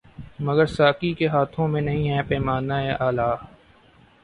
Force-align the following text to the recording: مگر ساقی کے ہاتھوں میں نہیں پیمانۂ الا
مگر 0.39 0.65
ساقی 0.67 1.11
کے 1.13 1.27
ہاتھوں 1.27 1.67
میں 1.67 1.81
نہیں 1.81 2.21
پیمانۂ 2.29 2.81
الا 2.99 3.29